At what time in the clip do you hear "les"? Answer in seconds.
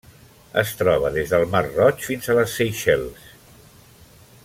2.41-2.57